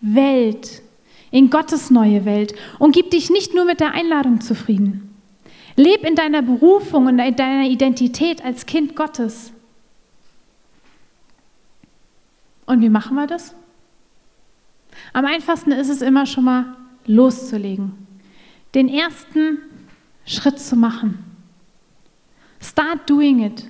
[0.00, 0.82] Welt,
[1.30, 5.14] in Gottes neue Welt und gib dich nicht nur mit der Einladung zufrieden.
[5.74, 9.52] Leb in deiner Berufung und in deiner Identität als Kind Gottes.
[12.66, 13.54] Und wie machen wir das?
[15.12, 16.76] Am einfachsten ist es immer schon mal
[17.06, 17.92] loszulegen,
[18.74, 19.58] den ersten
[20.24, 21.18] Schritt zu machen.
[22.60, 23.64] Start doing it.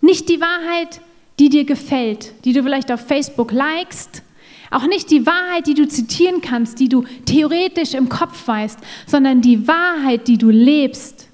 [0.00, 1.00] Nicht die Wahrheit,
[1.38, 4.22] die dir gefällt, die du vielleicht auf Facebook likest,
[4.70, 9.40] auch nicht die Wahrheit, die du zitieren kannst, die du theoretisch im Kopf weißt, sondern
[9.40, 11.26] die Wahrheit, die du lebst,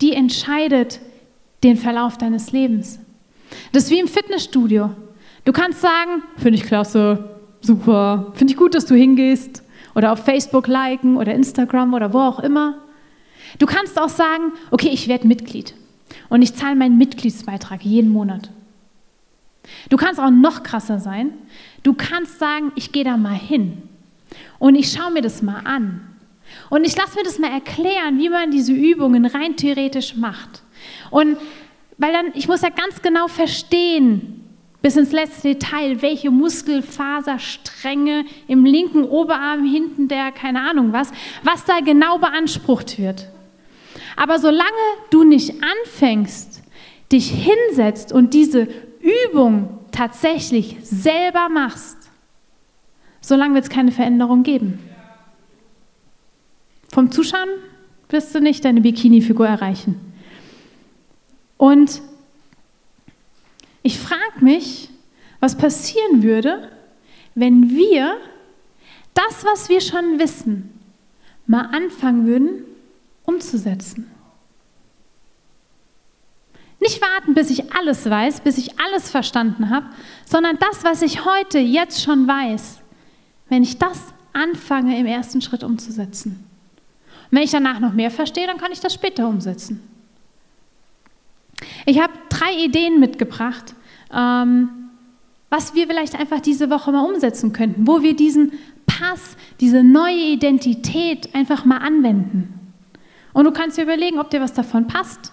[0.00, 1.00] die entscheidet
[1.62, 2.98] den Verlauf deines Lebens.
[3.72, 4.90] Das ist wie im Fitnessstudio.
[5.48, 9.62] Du kannst sagen, finde ich klasse, super, finde ich gut, dass du hingehst
[9.94, 12.74] oder auf Facebook liken oder Instagram oder wo auch immer.
[13.58, 15.72] Du kannst auch sagen, okay, ich werde Mitglied
[16.28, 18.50] und ich zahle meinen Mitgliedsbeitrag jeden Monat.
[19.88, 21.30] Du kannst auch noch krasser sein.
[21.82, 23.80] Du kannst sagen, ich gehe da mal hin
[24.58, 26.02] und ich schaue mir das mal an.
[26.68, 30.62] Und ich lasse mir das mal erklären, wie man diese Übungen rein theoretisch macht.
[31.10, 31.38] Und
[31.96, 34.37] weil dann, ich muss ja ganz genau verstehen,
[34.82, 41.10] bis ins letzte Detail, welche Muskelfaserstränge im linken Oberarm, hinten der, keine Ahnung was,
[41.42, 43.28] was da genau beansprucht wird.
[44.16, 44.68] Aber solange
[45.10, 46.62] du nicht anfängst,
[47.10, 48.68] dich hinsetzt und diese
[49.00, 51.96] Übung tatsächlich selber machst,
[53.20, 54.78] solange wird es keine Veränderung geben.
[56.92, 57.48] Vom Zuschauen
[58.08, 60.00] wirst du nicht deine Bikini-Figur erreichen.
[61.56, 62.00] Und
[63.88, 64.90] ich frage mich,
[65.40, 66.70] was passieren würde,
[67.34, 68.18] wenn wir
[69.14, 70.78] das, was wir schon wissen,
[71.46, 72.64] mal anfangen würden
[73.24, 74.10] umzusetzen.
[76.80, 79.86] Nicht warten, bis ich alles weiß, bis ich alles verstanden habe,
[80.26, 82.80] sondern das, was ich heute jetzt schon weiß,
[83.48, 83.98] wenn ich das
[84.34, 86.44] anfange, im ersten Schritt umzusetzen.
[87.30, 89.80] Und wenn ich danach noch mehr verstehe, dann kann ich das später umsetzen.
[91.86, 93.74] Ich habe drei Ideen mitgebracht,
[94.12, 94.68] ähm,
[95.50, 98.52] was wir vielleicht einfach diese Woche mal umsetzen könnten, wo wir diesen
[98.86, 102.72] Pass, diese neue Identität einfach mal anwenden.
[103.32, 105.32] Und du kannst dir überlegen, ob dir was davon passt,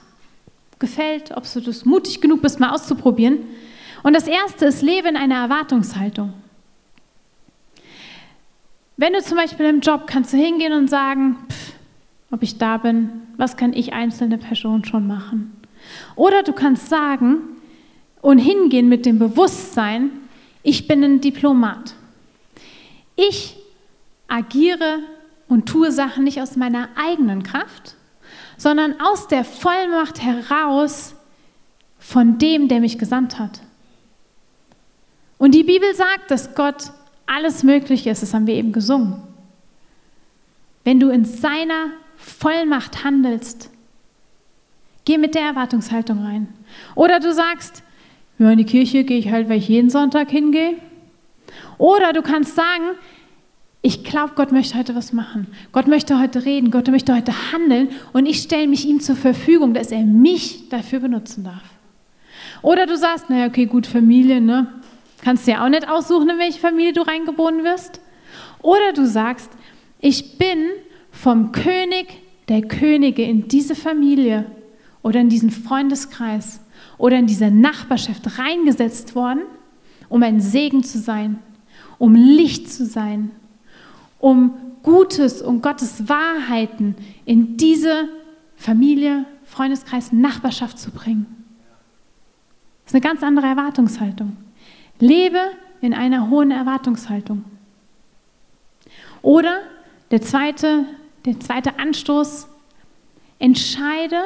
[0.80, 3.40] gefällt, ob du das mutig genug bist, mal auszuprobieren.
[4.04, 6.34] Und das erste ist, lebe in einer Erwartungshaltung.
[8.98, 11.74] Wenn du zum Beispiel im Job kannst du hingehen und sagen, pff,
[12.32, 15.60] ob ich da bin, was kann ich einzelne Person schon machen?
[16.16, 17.55] Oder du kannst sagen
[18.26, 20.10] und hingehen mit dem Bewusstsein,
[20.64, 21.94] ich bin ein Diplomat.
[23.16, 23.56] Ich
[24.28, 24.98] agiere
[25.48, 27.94] und tue Sachen nicht aus meiner eigenen Kraft,
[28.58, 31.14] sondern aus der Vollmacht heraus
[32.00, 33.62] von dem, der mich gesandt hat.
[35.38, 36.94] Und die Bibel sagt, dass Gott
[37.28, 39.22] alles möglich ist, das haben wir eben gesungen.
[40.84, 43.70] Wenn du in seiner Vollmacht handelst,
[45.06, 46.48] geh mit der Erwartungshaltung rein.
[46.96, 47.84] Oder du sagst,
[48.38, 50.76] ja, in die Kirche gehe ich halt, weil ich jeden Sonntag hingehe.
[51.78, 52.84] Oder du kannst sagen,
[53.82, 55.48] ich glaube, Gott möchte heute was machen.
[55.72, 56.72] Gott möchte heute reden.
[56.72, 57.90] Gott möchte heute handeln.
[58.14, 61.64] Und ich stelle mich ihm zur Verfügung, dass er mich dafür benutzen darf.
[62.62, 64.68] Oder du sagst, naja, okay, gut, Familie, ne?
[65.24, 68.02] Kannst du ja auch nicht aussuchen, in welche Familie du reingeboren wirst.
[68.62, 69.52] Oder du sagst,
[70.00, 70.70] ich bin
[71.12, 72.08] vom König
[72.50, 74.46] der Könige in diese Familie
[75.04, 76.60] oder in diesen Freundeskreis
[76.98, 79.42] oder in diese Nachbarschaft reingesetzt worden,
[80.10, 81.40] um ein Segen zu sein,
[81.98, 83.32] um Licht zu sein,
[84.20, 84.54] um
[84.84, 88.10] Gutes und Gottes Wahrheiten in diese
[88.56, 91.26] Familie, Freundeskreis, Nachbarschaft zu bringen.
[92.84, 94.38] Das ist eine ganz andere Erwartungshaltung.
[95.00, 95.40] Lebe
[95.82, 97.44] in einer hohen Erwartungshaltung.
[99.22, 99.62] Oder
[100.12, 100.86] der zweite,
[101.26, 102.48] der zweite Anstoß,
[103.40, 104.22] entscheide,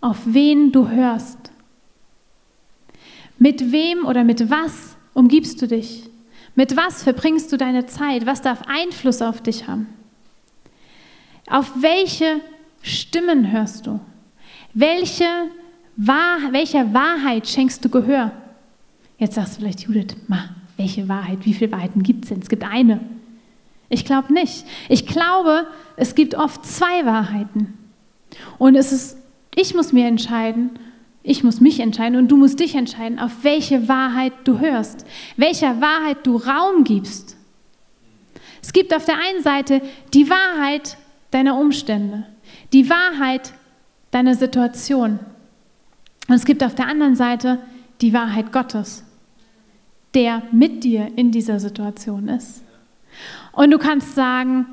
[0.00, 1.52] auf wen du hörst.
[3.44, 6.04] Mit wem oder mit was umgibst du dich?
[6.54, 8.24] Mit was verbringst du deine Zeit?
[8.24, 9.86] Was darf Einfluss auf dich haben?
[11.50, 12.40] Auf welche
[12.80, 14.00] Stimmen hörst du?
[14.72, 15.26] Welche
[15.94, 18.32] Wahr, welcher Wahrheit schenkst du Gehör?
[19.18, 21.40] Jetzt sagst du vielleicht, Judith, ma, welche Wahrheit?
[21.42, 22.40] Wie viele Wahrheiten gibt es denn?
[22.40, 23.00] Es gibt eine.
[23.90, 24.64] Ich glaube nicht.
[24.88, 27.74] Ich glaube, es gibt oft zwei Wahrheiten.
[28.56, 29.18] Und es ist,
[29.54, 30.70] ich muss mir entscheiden,
[31.26, 35.06] ich muss mich entscheiden und du musst dich entscheiden, auf welche Wahrheit du hörst,
[35.36, 37.36] welcher Wahrheit du Raum gibst.
[38.62, 39.80] Es gibt auf der einen Seite
[40.12, 40.98] die Wahrheit
[41.30, 42.26] deiner Umstände,
[42.74, 43.54] die Wahrheit
[44.10, 45.18] deiner Situation.
[46.28, 47.58] Und es gibt auf der anderen Seite
[48.02, 49.02] die Wahrheit Gottes,
[50.12, 52.62] der mit dir in dieser Situation ist.
[53.52, 54.66] Und du kannst sagen,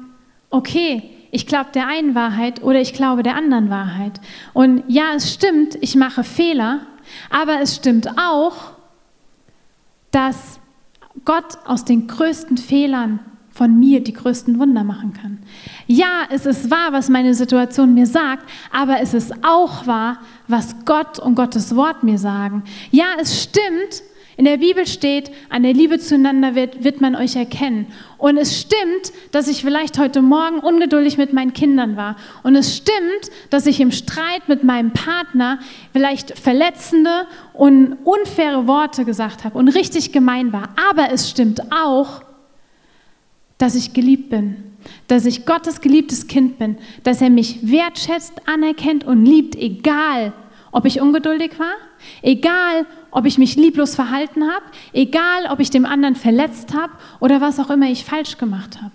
[0.49, 4.19] okay, ich glaube der einen Wahrheit oder ich glaube der anderen Wahrheit.
[4.53, 6.81] Und ja, es stimmt, ich mache Fehler,
[7.29, 8.71] aber es stimmt auch,
[10.11, 10.59] dass
[11.25, 13.19] Gott aus den größten Fehlern
[13.53, 15.39] von mir die größten Wunder machen kann.
[15.85, 20.75] Ja, es ist wahr, was meine Situation mir sagt, aber es ist auch wahr, was
[20.85, 22.63] Gott und Gottes Wort mir sagen.
[22.91, 24.03] Ja, es stimmt,
[24.41, 27.86] in der Bibel steht, an der Liebe zueinander wird, wird man euch erkennen.
[28.17, 32.15] Und es stimmt, dass ich vielleicht heute Morgen ungeduldig mit meinen Kindern war.
[32.41, 35.60] Und es stimmt, dass ich im Streit mit meinem Partner
[35.93, 40.69] vielleicht verletzende und unfaire Worte gesagt habe und richtig gemein war.
[40.89, 42.23] Aber es stimmt auch,
[43.60, 44.56] dass ich geliebt bin,
[45.08, 50.34] dass ich Gottes geliebtes Kind bin, dass er mich wertschätzt, anerkennt und liebt, egal
[50.71, 51.73] ob ich ungeduldig war,
[52.21, 57.41] egal ob ich mich lieblos verhalten habe, egal ob ich dem anderen verletzt habe oder
[57.41, 58.93] was auch immer ich falsch gemacht habe.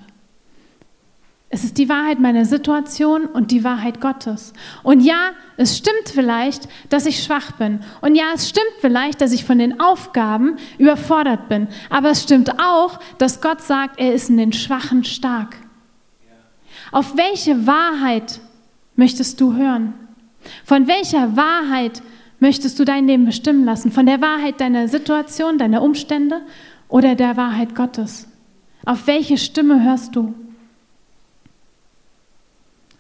[1.49, 4.53] Es ist die Wahrheit meiner Situation und die Wahrheit Gottes.
[4.83, 7.81] Und ja, es stimmt vielleicht, dass ich schwach bin.
[8.01, 11.69] Und ja, es stimmt vielleicht, dass ich von den Aufgaben überfordert bin.
[11.89, 15.57] Aber es stimmt auch, dass Gott sagt, er ist in den Schwachen stark.
[16.91, 18.41] Auf welche Wahrheit
[18.97, 19.95] möchtest du hören?
[20.65, 22.03] Von welcher Wahrheit
[22.41, 23.93] möchtest du dein Leben bestimmen lassen?
[23.93, 26.43] Von der Wahrheit deiner Situation, deiner Umstände
[26.89, 28.29] oder der Wahrheit Gottes?
[28.85, 30.35] Auf welche Stimme hörst du?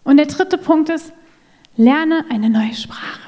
[0.04, 1.12] Und der dritte Punkt ist,
[1.76, 3.20] lerne eine neue Sprache.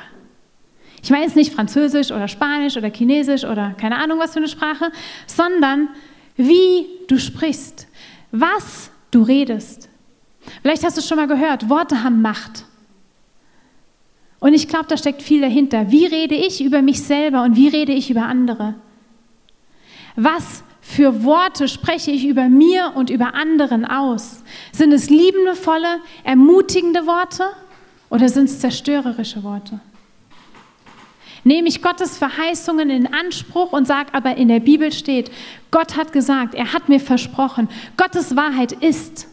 [1.02, 4.48] Ich meine jetzt nicht Französisch oder Spanisch oder Chinesisch oder keine Ahnung was für eine
[4.48, 4.90] Sprache,
[5.26, 5.88] sondern
[6.36, 7.86] wie du sprichst,
[8.30, 9.88] was du redest.
[10.62, 12.64] Vielleicht hast du schon mal gehört, Worte haben Macht.
[14.40, 15.90] Und ich glaube, da steckt viel dahinter.
[15.90, 18.74] Wie rede ich über mich selber und wie rede ich über andere?
[20.14, 24.42] Was für Worte spreche ich über mir und über anderen aus?
[24.72, 27.44] Sind es liebendevolle, ermutigende Worte
[28.10, 29.80] oder sind es zerstörerische Worte?
[31.44, 35.30] Nehme ich Gottes Verheißungen in Anspruch und sage aber in der Bibel steht,
[35.70, 39.28] Gott hat gesagt, er hat mir versprochen, Gottes Wahrheit ist.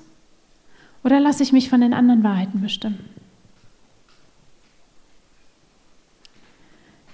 [1.04, 3.15] Oder lasse ich mich von den anderen Wahrheiten bestimmen?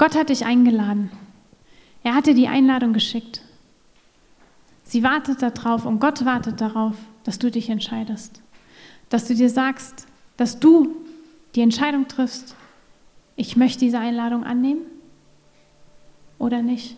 [0.02, 1.12] Gott hat dich eingeladen,
[2.02, 3.44] Er hat dir die Einladung geschickt.
[4.84, 8.42] Sie wartet darauf und Gott wartet darauf, dass du dich entscheidest.
[9.10, 10.96] Dass du dir sagst, dass du
[11.54, 12.56] die Entscheidung triffst,
[13.36, 14.82] ich möchte diese Einladung annehmen
[16.40, 16.98] oder nicht.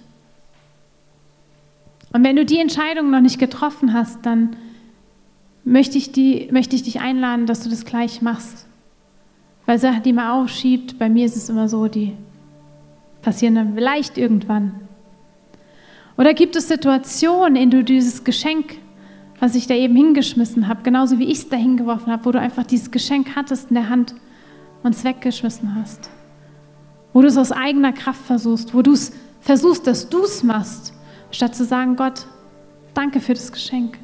[2.13, 4.55] Und wenn du die Entscheidung noch nicht getroffen hast, dann
[5.65, 8.65] möchte ich, die, möchte ich dich einladen, dass du das gleich machst.
[9.65, 12.15] Weil Sachen, die man aufschiebt, bei mir ist es immer so, die
[13.23, 14.81] passieren dann vielleicht irgendwann.
[16.17, 18.77] Oder gibt es Situationen, in denen du dieses Geschenk,
[19.39, 22.39] was ich da eben hingeschmissen habe, genauso wie ich es da hingeworfen habe, wo du
[22.39, 24.13] einfach dieses Geschenk hattest in der Hand
[24.83, 26.11] und es weggeschmissen hast?
[27.13, 30.93] Wo du es aus eigener Kraft versuchst, wo du es versuchst, dass du es machst,
[31.31, 32.27] statt zu sagen, Gott,
[32.93, 33.97] danke für das Geschenk.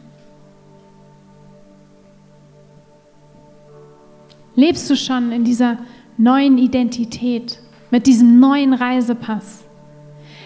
[4.56, 5.78] Lebst du schon in dieser
[6.18, 7.60] neuen Identität,
[7.92, 9.64] mit diesem neuen Reisepass?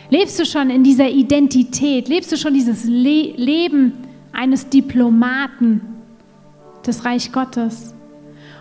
[0.10, 2.08] Lebst du schon in dieser Identität?
[2.08, 3.94] Lebst du schon dieses Le Leben
[4.32, 5.82] eines Diplomaten
[6.86, 7.94] des Reich Gottes?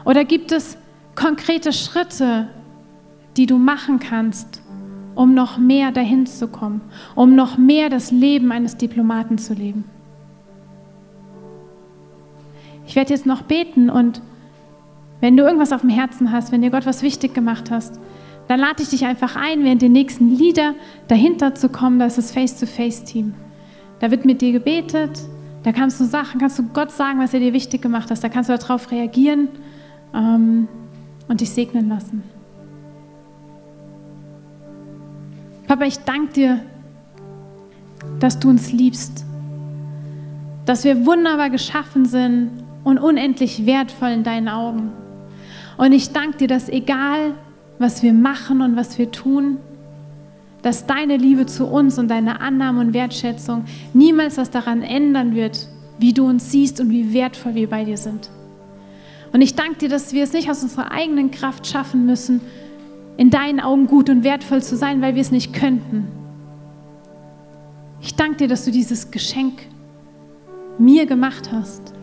[0.04, 0.76] Oder gibt es
[1.14, 2.48] konkrete Schritte,
[3.36, 4.62] die du machen kannst,
[5.14, 6.80] um noch mehr dahin zu kommen,
[7.14, 9.84] um noch mehr das Leben eines Diplomaten zu leben?
[12.86, 14.22] Ich werde jetzt noch beten und
[15.20, 17.98] wenn du irgendwas auf dem Herzen hast, wenn dir Gott was wichtig gemacht hast,
[18.52, 20.74] dann lade ich dich einfach ein, während den nächsten Lieder
[21.08, 21.98] dahinter zu kommen.
[21.98, 23.32] Da ist das Face-to-Face-Team.
[23.98, 25.20] Da wird mit dir gebetet.
[25.62, 28.22] Da kannst du Sachen, kannst du Gott sagen, was er dir wichtig gemacht hat.
[28.22, 29.48] Da kannst du darauf reagieren
[30.12, 30.68] ähm,
[31.28, 32.24] und dich segnen lassen.
[35.66, 36.60] Papa, ich danke dir,
[38.20, 39.24] dass du uns liebst,
[40.66, 42.50] dass wir wunderbar geschaffen sind
[42.84, 44.92] und unendlich wertvoll in deinen Augen.
[45.78, 47.32] Und ich danke dir, dass egal,
[47.82, 49.58] was wir machen und was wir tun,
[50.62, 55.68] dass deine Liebe zu uns und deine Annahme und Wertschätzung niemals was daran ändern wird,
[55.98, 58.30] wie du uns siehst und wie wertvoll wir bei dir sind.
[59.32, 62.40] Und ich danke dir, dass wir es nicht aus unserer eigenen Kraft schaffen müssen,
[63.16, 66.08] in deinen Augen gut und wertvoll zu sein, weil wir es nicht könnten.
[68.00, 69.62] Ich danke dir, dass du dieses Geschenk
[70.78, 71.94] mir gemacht hast.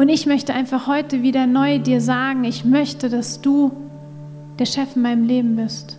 [0.00, 3.70] Und ich möchte einfach heute wieder neu dir sagen, ich möchte, dass du
[4.58, 5.98] der Chef in meinem Leben bist.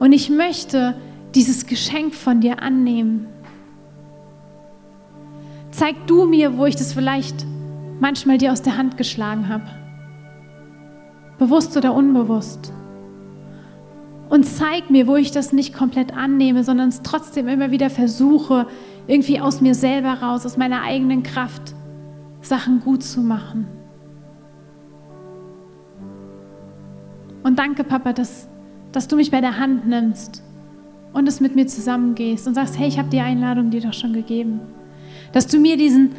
[0.00, 0.96] Und ich möchte
[1.36, 3.28] dieses Geschenk von dir annehmen.
[5.70, 7.46] Zeig du mir, wo ich das vielleicht
[8.00, 9.68] manchmal dir aus der Hand geschlagen habe.
[11.38, 12.72] Bewusst oder unbewusst.
[14.28, 18.66] Und zeig mir, wo ich das nicht komplett annehme, sondern es trotzdem immer wieder versuche,
[19.06, 21.74] irgendwie aus mir selber raus, aus meiner eigenen Kraft,
[22.40, 23.66] Sachen gut zu machen.
[27.42, 28.48] Und danke, Papa, dass,
[28.92, 30.42] dass du mich bei der Hand nimmst
[31.12, 34.12] und es mit mir zusammengehst und sagst, hey, ich habe die Einladung dir doch schon
[34.12, 34.60] gegeben.
[35.32, 36.10] Dass du mir diesen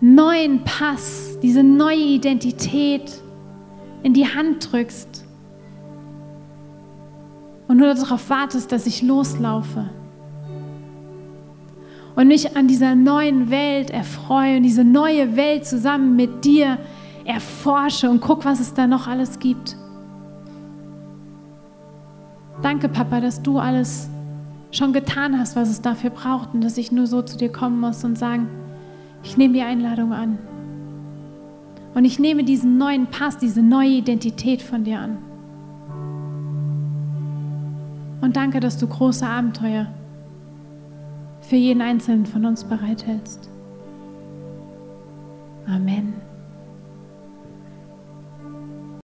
[0.00, 3.12] neuen Pass, diese neue Identität
[4.02, 5.24] in die Hand drückst
[7.68, 9.90] und nur darauf wartest, dass ich loslaufe
[12.14, 16.78] und mich an dieser neuen Welt erfreue und diese neue Welt zusammen mit dir
[17.24, 19.76] erforsche und guck, was es da noch alles gibt.
[22.60, 24.08] Danke, Papa, dass du alles
[24.70, 27.80] schon getan hast, was es dafür braucht und dass ich nur so zu dir kommen
[27.80, 28.48] muss und sagen,
[29.22, 30.38] ich nehme die Einladung an.
[31.94, 35.18] Und ich nehme diesen neuen Pass, diese neue Identität von dir an.
[38.22, 39.88] Und danke, dass du große Abenteuer
[41.52, 43.50] für jeden einzelnen von uns bereithältst.
[45.66, 46.14] Amen.